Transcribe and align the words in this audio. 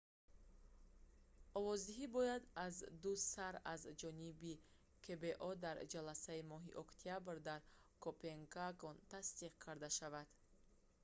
овоздиҳӣ 1.57 2.05
бояд 2.17 2.43
аздусар 2.67 3.53
аз 3.73 3.81
ҷониби 4.01 4.53
кбо 5.05 5.49
дар 5.65 5.77
ҷаласаи 5.93 6.41
моҳи 6.51 6.77
октябр 6.83 7.35
дар 7.49 7.61
копенгаген 8.03 8.95
тасдиқ 9.13 9.53
карда 9.65 9.89
шавад 9.97 10.27